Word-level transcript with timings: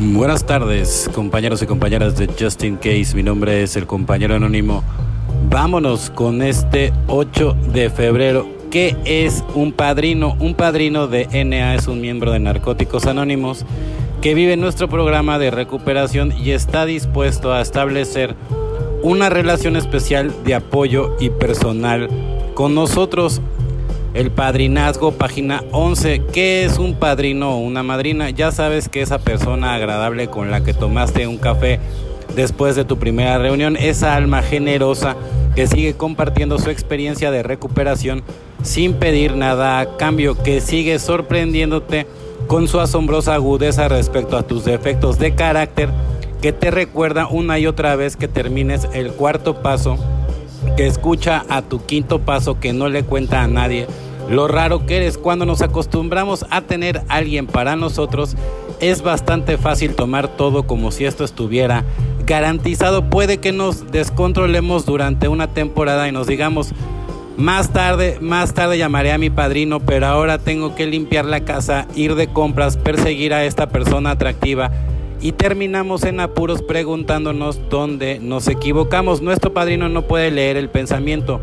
Buenas 0.00 0.46
tardes, 0.46 1.10
compañeros 1.12 1.60
y 1.60 1.66
compañeras 1.66 2.16
de 2.16 2.28
Justin 2.38 2.76
Case. 2.76 3.16
Mi 3.16 3.24
nombre 3.24 3.64
es 3.64 3.74
el 3.74 3.88
compañero 3.88 4.36
anónimo. 4.36 4.84
Vámonos 5.50 6.10
con 6.10 6.40
este 6.40 6.92
8 7.08 7.56
de 7.72 7.90
febrero. 7.90 8.46
¿Qué 8.70 8.96
es 9.04 9.42
un 9.56 9.72
padrino? 9.72 10.36
Un 10.38 10.54
padrino 10.54 11.08
de 11.08 11.26
NA 11.44 11.74
es 11.74 11.88
un 11.88 12.00
miembro 12.00 12.30
de 12.30 12.38
Narcóticos 12.38 13.06
Anónimos 13.06 13.64
que 14.22 14.34
vive 14.34 14.52
en 14.52 14.60
nuestro 14.60 14.88
programa 14.88 15.40
de 15.40 15.50
recuperación 15.50 16.32
y 16.32 16.52
está 16.52 16.86
dispuesto 16.86 17.52
a 17.52 17.60
establecer 17.60 18.36
una 19.02 19.30
relación 19.30 19.74
especial 19.74 20.32
de 20.44 20.54
apoyo 20.54 21.16
y 21.18 21.30
personal 21.30 22.08
con 22.54 22.72
nosotros. 22.72 23.40
El 24.18 24.32
padrinazgo, 24.32 25.12
página 25.12 25.62
11. 25.70 26.22
¿Qué 26.32 26.64
es 26.64 26.78
un 26.78 26.96
padrino 26.96 27.52
o 27.52 27.58
una 27.58 27.84
madrina? 27.84 28.30
Ya 28.30 28.50
sabes 28.50 28.88
que 28.88 29.00
esa 29.00 29.20
persona 29.20 29.76
agradable 29.76 30.26
con 30.26 30.50
la 30.50 30.64
que 30.64 30.74
tomaste 30.74 31.28
un 31.28 31.38
café 31.38 31.78
después 32.34 32.74
de 32.74 32.84
tu 32.84 32.98
primera 32.98 33.38
reunión, 33.38 33.76
esa 33.76 34.16
alma 34.16 34.42
generosa 34.42 35.14
que 35.54 35.68
sigue 35.68 35.94
compartiendo 35.94 36.58
su 36.58 36.68
experiencia 36.68 37.30
de 37.30 37.44
recuperación 37.44 38.24
sin 38.64 38.94
pedir 38.94 39.36
nada 39.36 39.78
a 39.78 39.96
cambio, 39.96 40.34
que 40.34 40.60
sigue 40.60 40.98
sorprendiéndote 40.98 42.08
con 42.48 42.66
su 42.66 42.80
asombrosa 42.80 43.34
agudeza 43.34 43.86
respecto 43.86 44.36
a 44.36 44.42
tus 44.42 44.64
defectos 44.64 45.20
de 45.20 45.36
carácter, 45.36 45.90
que 46.42 46.52
te 46.52 46.72
recuerda 46.72 47.28
una 47.28 47.60
y 47.60 47.68
otra 47.68 47.94
vez 47.94 48.16
que 48.16 48.26
termines 48.26 48.88
el 48.92 49.12
cuarto 49.12 49.62
paso, 49.62 49.96
que 50.76 50.88
escucha 50.88 51.44
a 51.48 51.62
tu 51.62 51.86
quinto 51.86 52.18
paso 52.18 52.58
que 52.58 52.72
no 52.72 52.88
le 52.88 53.04
cuenta 53.04 53.44
a 53.44 53.46
nadie 53.46 53.86
lo 54.28 54.48
raro 54.48 54.86
que 54.86 54.96
eres 54.96 55.18
cuando 55.18 55.46
nos 55.46 55.62
acostumbramos 55.62 56.44
a 56.50 56.60
tener 56.62 57.02
alguien 57.08 57.46
para 57.46 57.76
nosotros, 57.76 58.36
es 58.80 59.02
bastante 59.02 59.56
fácil 59.56 59.94
tomar 59.94 60.28
todo 60.28 60.64
como 60.64 60.90
si 60.90 61.04
esto 61.04 61.24
estuviera 61.24 61.84
garantizado. 62.26 63.08
Puede 63.08 63.38
que 63.38 63.52
nos 63.52 63.90
descontrolemos 63.90 64.84
durante 64.86 65.28
una 65.28 65.48
temporada 65.48 66.08
y 66.08 66.12
nos 66.12 66.26
digamos, 66.26 66.72
más 67.36 67.72
tarde, 67.72 68.18
más 68.20 68.52
tarde 68.52 68.78
llamaré 68.78 69.12
a 69.12 69.18
mi 69.18 69.30
padrino, 69.30 69.80
pero 69.80 70.06
ahora 70.06 70.38
tengo 70.38 70.74
que 70.74 70.86
limpiar 70.86 71.24
la 71.24 71.44
casa, 71.44 71.86
ir 71.94 72.14
de 72.14 72.28
compras, 72.28 72.76
perseguir 72.76 73.32
a 73.32 73.44
esta 73.44 73.68
persona 73.68 74.10
atractiva 74.10 74.70
y 75.20 75.32
terminamos 75.32 76.04
en 76.04 76.20
apuros 76.20 76.62
preguntándonos 76.62 77.60
dónde 77.70 78.20
nos 78.20 78.48
equivocamos. 78.48 79.22
Nuestro 79.22 79.52
padrino 79.52 79.88
no 79.88 80.02
puede 80.02 80.30
leer 80.30 80.56
el 80.56 80.68
pensamiento. 80.68 81.40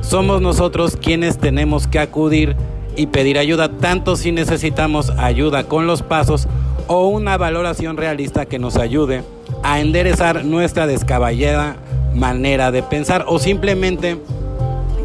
Somos 0.00 0.40
nosotros 0.40 0.96
quienes 0.96 1.38
tenemos 1.38 1.86
que 1.86 1.98
acudir 1.98 2.56
y 2.96 3.06
pedir 3.06 3.38
ayuda, 3.38 3.68
tanto 3.68 4.16
si 4.16 4.32
necesitamos 4.32 5.10
ayuda 5.18 5.64
con 5.64 5.86
los 5.86 6.02
pasos 6.02 6.48
o 6.88 7.08
una 7.08 7.36
valoración 7.36 7.96
realista 7.96 8.46
que 8.46 8.58
nos 8.58 8.76
ayude 8.76 9.22
a 9.62 9.80
enderezar 9.80 10.44
nuestra 10.44 10.86
descaballada 10.86 11.76
manera 12.14 12.70
de 12.72 12.82
pensar 12.82 13.24
o 13.28 13.38
simplemente 13.38 14.18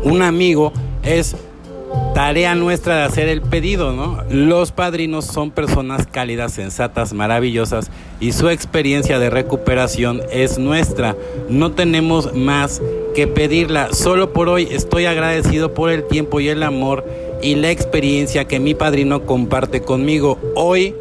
un 0.03 0.21
amigo 0.21 0.73
es 1.03 1.35
tarea 2.13 2.55
nuestra 2.55 2.97
de 2.97 3.03
hacer 3.03 3.27
el 3.27 3.41
pedido, 3.41 3.91
¿no? 3.91 4.23
Los 4.29 4.71
padrinos 4.71 5.25
son 5.25 5.51
personas 5.51 6.07
cálidas, 6.07 6.53
sensatas, 6.53 7.13
maravillosas 7.13 7.91
y 8.19 8.31
su 8.31 8.49
experiencia 8.49 9.19
de 9.19 9.29
recuperación 9.29 10.21
es 10.31 10.57
nuestra. 10.57 11.15
No 11.49 11.71
tenemos 11.71 12.33
más 12.33 12.81
que 13.13 13.27
pedirla. 13.27 13.93
Solo 13.93 14.33
por 14.33 14.49
hoy 14.49 14.67
estoy 14.69 15.05
agradecido 15.05 15.73
por 15.73 15.89
el 15.89 16.03
tiempo 16.03 16.39
y 16.39 16.49
el 16.49 16.63
amor 16.63 17.05
y 17.41 17.55
la 17.55 17.71
experiencia 17.71 18.45
que 18.45 18.59
mi 18.59 18.73
padrino 18.73 19.25
comparte 19.25 19.81
conmigo. 19.81 20.37
Hoy 20.55 20.95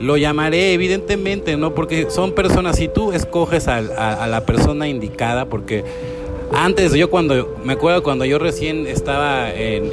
lo 0.00 0.16
llamaré 0.16 0.72
evidentemente, 0.72 1.56
¿no? 1.56 1.74
Porque 1.74 2.10
son 2.10 2.32
personas, 2.32 2.76
si 2.76 2.88
tú 2.88 3.12
escoges 3.12 3.68
a, 3.68 3.80
la 4.26 4.46
persona 4.46 4.88
indicada, 4.88 5.44
porque 5.44 5.84
antes 6.52 6.94
yo 6.94 7.10
cuando, 7.10 7.56
me 7.64 7.74
acuerdo 7.74 8.02
cuando 8.02 8.24
yo 8.24 8.38
recién 8.38 8.86
estaba 8.86 9.52
en, 9.52 9.90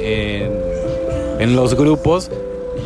en, 1.38 1.54
los 1.54 1.74
grupos, 1.74 2.30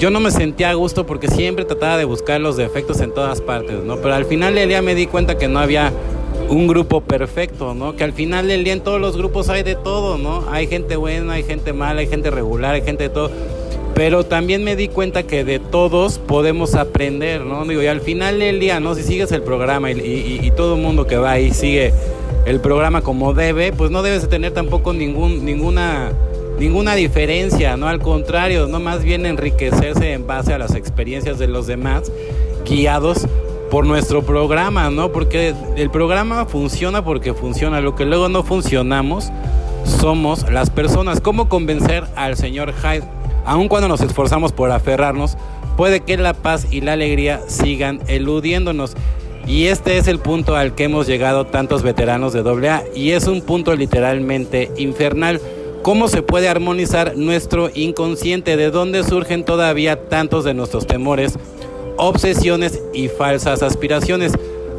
yo 0.00 0.10
no 0.10 0.18
me 0.18 0.30
sentía 0.32 0.70
a 0.70 0.74
gusto 0.74 1.06
porque 1.06 1.28
siempre 1.28 1.64
trataba 1.64 1.96
de 1.96 2.04
buscar 2.04 2.40
los 2.40 2.56
defectos 2.56 3.00
en 3.00 3.12
todas 3.12 3.40
partes, 3.40 3.84
¿no? 3.84 3.96
Pero 3.98 4.14
al 4.14 4.24
final 4.24 4.56
del 4.56 4.68
día 4.68 4.82
me 4.82 4.96
di 4.96 5.06
cuenta 5.06 5.38
que 5.38 5.46
no 5.46 5.60
había 5.60 5.92
un 6.52 6.66
grupo 6.66 7.00
perfecto, 7.00 7.74
¿no? 7.74 7.96
Que 7.96 8.04
al 8.04 8.12
final 8.12 8.46
del 8.46 8.62
día 8.64 8.74
en 8.74 8.82
todos 8.82 9.00
los 9.00 9.16
grupos 9.16 9.48
hay 9.48 9.62
de 9.62 9.74
todo, 9.74 10.18
¿no? 10.18 10.44
Hay 10.50 10.66
gente 10.66 10.96
buena, 10.96 11.34
hay 11.34 11.44
gente 11.44 11.72
mala, 11.72 12.00
hay 12.00 12.06
gente 12.06 12.30
regular, 12.30 12.74
hay 12.74 12.82
gente 12.82 13.04
de 13.04 13.08
todo. 13.08 13.30
Pero 13.94 14.24
también 14.24 14.62
me 14.62 14.76
di 14.76 14.88
cuenta 14.88 15.22
que 15.22 15.44
de 15.44 15.58
todos 15.58 16.18
podemos 16.18 16.74
aprender, 16.74 17.42
¿no? 17.42 17.64
Digo, 17.64 17.82
y 17.82 17.86
al 17.86 18.00
final 18.00 18.38
del 18.38 18.60
día, 18.60 18.80
¿no? 18.80 18.94
Si 18.94 19.02
sigues 19.02 19.32
el 19.32 19.42
programa 19.42 19.90
y, 19.90 20.50
todo 20.56 20.76
el 20.76 20.82
mundo 20.82 21.06
que 21.06 21.16
va 21.16 21.32
ahí 21.32 21.52
sigue 21.52 21.92
el 22.44 22.60
programa 22.60 23.00
como 23.00 23.32
debe, 23.32 23.72
pues 23.72 23.90
no 23.90 24.02
debes 24.02 24.22
de 24.22 24.28
tener 24.28 24.52
tampoco 24.52 24.92
ningún, 24.92 25.44
ninguna, 25.44 26.12
ninguna 26.58 26.94
diferencia, 26.94 27.76
¿no? 27.78 27.88
Al 27.88 28.00
contrario, 28.00 28.66
no 28.66 28.78
más 28.78 29.02
bien 29.02 29.24
enriquecerse 29.24 30.12
en 30.12 30.26
base 30.26 30.52
a 30.52 30.58
las 30.58 30.74
experiencias 30.74 31.38
de 31.38 31.48
los 31.48 31.66
demás, 31.66 32.12
guiados 32.66 33.26
por 33.72 33.86
nuestro 33.86 34.22
programa, 34.22 34.90
¿no? 34.90 35.12
Porque 35.12 35.54
el 35.76 35.88
programa 35.88 36.44
funciona 36.44 37.02
porque 37.02 37.32
funciona. 37.32 37.80
Lo 37.80 37.94
que 37.94 38.04
luego 38.04 38.28
no 38.28 38.42
funcionamos 38.42 39.32
somos 39.86 40.44
las 40.52 40.68
personas. 40.68 41.22
¿Cómo 41.22 41.48
convencer 41.48 42.04
al 42.14 42.36
señor 42.36 42.74
Hyde? 42.74 43.04
Aun 43.46 43.68
cuando 43.68 43.88
nos 43.88 44.02
esforzamos 44.02 44.52
por 44.52 44.70
aferrarnos, 44.70 45.38
puede 45.78 46.00
que 46.00 46.18
la 46.18 46.34
paz 46.34 46.66
y 46.70 46.82
la 46.82 46.92
alegría 46.92 47.40
sigan 47.46 48.00
eludiéndonos. 48.08 48.94
Y 49.46 49.68
este 49.68 49.96
es 49.96 50.06
el 50.06 50.18
punto 50.18 50.54
al 50.54 50.74
que 50.74 50.84
hemos 50.84 51.06
llegado 51.06 51.46
tantos 51.46 51.82
veteranos 51.82 52.34
de 52.34 52.40
AA 52.40 52.82
y 52.94 53.12
es 53.12 53.26
un 53.26 53.40
punto 53.40 53.74
literalmente 53.74 54.70
infernal. 54.76 55.40
¿Cómo 55.80 56.08
se 56.08 56.20
puede 56.20 56.50
armonizar 56.50 57.16
nuestro 57.16 57.70
inconsciente? 57.74 58.58
¿De 58.58 58.70
dónde 58.70 59.02
surgen 59.02 59.46
todavía 59.46 60.10
tantos 60.10 60.44
de 60.44 60.52
nuestros 60.52 60.86
temores, 60.86 61.38
obsesiones 61.96 62.80
y 62.92 63.08
falsas 63.08 63.62
aspiraciones? 63.62 64.32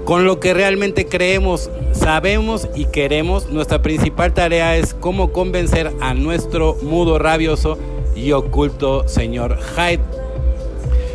Con 0.05 0.25
lo 0.25 0.39
que 0.39 0.53
realmente 0.53 1.05
creemos, 1.05 1.69
sabemos 1.93 2.67
y 2.75 2.85
queremos, 2.85 3.49
nuestra 3.49 3.81
principal 3.81 4.33
tarea 4.33 4.77
es 4.77 4.93
cómo 4.93 5.31
convencer 5.31 5.91
a 6.01 6.13
nuestro 6.13 6.75
mudo 6.81 7.19
rabioso 7.19 7.77
y 8.15 8.33
oculto 8.33 9.07
señor 9.07 9.57
Hyde 9.75 10.23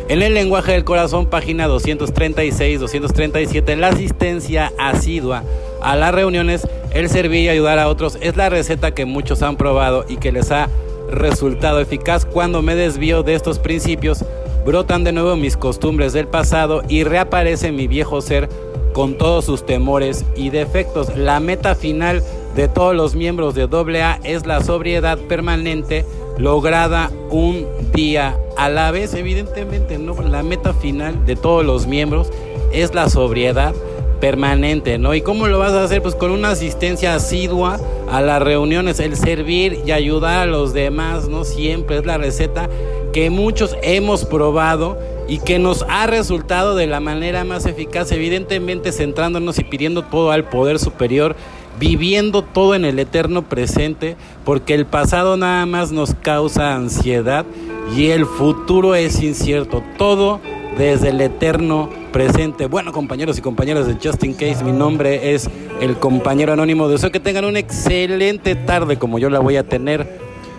en 0.09 0.21
el 0.23 0.33
lenguaje 0.33 0.71
del 0.71 0.85
corazón, 0.85 1.27
página 1.27 1.67
236-237, 1.67 3.75
la 3.75 3.89
asistencia 3.89 4.73
asidua 4.79 5.43
a 5.83 5.95
las 5.95 6.15
reuniones, 6.15 6.67
el 6.89 7.09
servir 7.09 7.43
y 7.43 7.49
ayudar 7.49 7.77
a 7.77 7.87
otros 7.87 8.17
es 8.19 8.35
la 8.35 8.49
receta 8.49 8.95
que 8.95 9.05
muchos 9.05 9.43
han 9.43 9.55
probado 9.55 10.05
y 10.09 10.17
que 10.17 10.31
les 10.31 10.49
ha 10.49 10.67
resultado 11.11 11.79
eficaz. 11.79 12.25
Cuando 12.25 12.63
me 12.63 12.73
desvío 12.73 13.21
de 13.21 13.35
estos 13.35 13.59
principios, 13.59 14.25
brotan 14.69 15.03
de 15.03 15.11
nuevo 15.11 15.35
mis 15.35 15.57
costumbres 15.57 16.13
del 16.13 16.27
pasado 16.27 16.83
y 16.87 17.03
reaparece 17.03 17.71
mi 17.71 17.87
viejo 17.87 18.21
ser 18.21 18.49
con 18.93 19.17
todos 19.17 19.45
sus 19.45 19.65
temores 19.65 20.25
y 20.35 20.51
defectos. 20.51 21.17
La 21.17 21.39
meta 21.39 21.73
final 21.73 22.21
de 22.55 22.67
todos 22.67 22.95
los 22.95 23.15
miembros 23.15 23.55
de 23.55 23.63
AA 23.63 24.19
es 24.23 24.45
la 24.45 24.61
sobriedad 24.63 25.17
permanente 25.17 26.05
lograda 26.37 27.09
un 27.31 27.65
día 27.95 28.37
a 28.57 28.69
la 28.69 28.91
vez, 28.91 29.15
evidentemente, 29.15 29.97
¿no? 29.97 30.13
La 30.21 30.43
meta 30.43 30.75
final 30.75 31.25
de 31.25 31.35
todos 31.35 31.65
los 31.65 31.87
miembros 31.87 32.31
es 32.71 32.93
la 32.93 33.09
sobriedad 33.09 33.73
permanente, 34.21 34.99
¿no? 34.99 35.15
¿Y 35.15 35.21
cómo 35.21 35.47
lo 35.47 35.57
vas 35.57 35.73
a 35.73 35.83
hacer? 35.83 36.03
Pues 36.03 36.13
con 36.13 36.29
una 36.29 36.51
asistencia 36.51 37.15
asidua 37.15 37.79
a 38.11 38.21
las 38.21 38.39
reuniones, 38.39 38.99
el 38.99 39.15
servir 39.15 39.79
y 39.83 39.93
ayudar 39.93 40.41
a 40.41 40.45
los 40.45 40.73
demás, 40.73 41.27
¿no? 41.27 41.43
Siempre 41.43 41.97
es 41.97 42.05
la 42.05 42.19
receta 42.19 42.69
que 43.11 43.29
muchos 43.29 43.75
hemos 43.81 44.25
probado 44.25 44.97
y 45.27 45.39
que 45.39 45.59
nos 45.59 45.85
ha 45.89 46.07
resultado 46.07 46.75
de 46.75 46.87
la 46.87 46.99
manera 46.99 47.43
más 47.43 47.65
eficaz, 47.65 48.11
evidentemente 48.11 48.91
centrándonos 48.91 49.59
y 49.59 49.63
pidiendo 49.63 50.03
todo 50.03 50.31
al 50.31 50.45
poder 50.45 50.79
superior 50.79 51.35
viviendo 51.79 52.41
todo 52.43 52.75
en 52.75 52.85
el 52.85 52.99
eterno 52.99 53.43
presente, 53.43 54.17
porque 54.43 54.73
el 54.73 54.85
pasado 54.85 55.37
nada 55.37 55.65
más 55.65 55.91
nos 55.91 56.13
causa 56.13 56.75
ansiedad 56.75 57.45
y 57.95 58.07
el 58.07 58.25
futuro 58.25 58.95
es 58.95 59.23
incierto. 59.23 59.81
Todo 59.97 60.41
desde 60.77 61.09
el 61.09 61.21
eterno 61.21 61.89
presente. 62.11 62.67
Bueno, 62.67 62.91
compañeros 62.91 63.37
y 63.37 63.41
compañeras 63.41 63.87
de 63.87 63.95
Justin 64.01 64.33
Case, 64.33 64.63
mi 64.63 64.71
nombre 64.71 65.33
es 65.33 65.49
el 65.81 65.97
compañero 65.97 66.53
anónimo. 66.53 66.87
Deseo 66.89 67.11
que 67.11 67.19
tengan 67.19 67.45
una 67.45 67.59
excelente 67.59 68.55
tarde 68.55 68.97
como 68.97 69.19
yo 69.19 69.29
la 69.29 69.39
voy 69.39 69.57
a 69.57 69.63
tener. 69.63 70.18